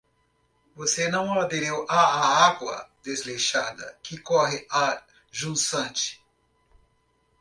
[0.75, 4.99] Você não aderiu à água desleixada, que corre a
[5.31, 6.19] jusante.